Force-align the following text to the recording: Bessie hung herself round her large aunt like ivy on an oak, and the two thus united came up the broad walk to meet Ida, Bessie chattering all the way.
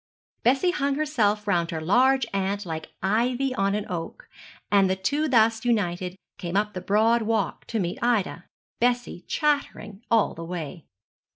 Bessie 0.41 0.71
hung 0.71 0.95
herself 0.95 1.47
round 1.47 1.69
her 1.69 1.79
large 1.79 2.25
aunt 2.33 2.65
like 2.65 2.91
ivy 3.03 3.53
on 3.53 3.75
an 3.75 3.85
oak, 3.87 4.27
and 4.71 4.89
the 4.89 4.95
two 4.95 5.27
thus 5.29 5.63
united 5.63 6.15
came 6.39 6.57
up 6.57 6.73
the 6.73 6.81
broad 6.81 7.21
walk 7.21 7.65
to 7.67 7.77
meet 7.79 7.99
Ida, 8.01 8.45
Bessie 8.79 9.23
chattering 9.27 10.01
all 10.09 10.33
the 10.33 10.43
way. 10.43 10.85